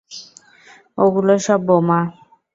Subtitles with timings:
[0.97, 1.99] ওগুলো সব বোমা!